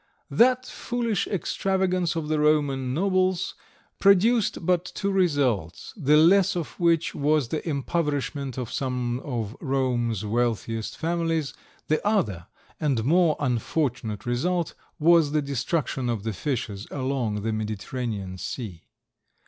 That 0.31 0.65
foolish 0.65 1.27
extravagance 1.27 2.15
of 2.15 2.27
the 2.27 2.39
Roman 2.39 2.91
nobles 2.91 3.53
produced 3.99 4.65
but 4.65 4.83
two 4.83 5.11
results, 5.11 5.93
the 5.95 6.17
less 6.17 6.55
of 6.55 6.69
which 6.79 7.13
was 7.13 7.49
the 7.49 7.61
impoverishment 7.69 8.57
of 8.57 8.71
some 8.71 9.19
of 9.19 9.55
Rome's 9.61 10.25
wealthiest 10.25 10.97
families; 10.97 11.53
the 11.87 12.03
other 12.03 12.47
and 12.79 13.03
more 13.03 13.35
unfortunate 13.39 14.25
result 14.25 14.73
was 14.97 15.33
the 15.33 15.41
destruction 15.43 16.09
of 16.09 16.23
the 16.23 16.33
fishes 16.33 16.87
along 16.89 17.43
the 17.43 17.53
Mediterranean 17.53 18.39
Sea. 18.39 18.81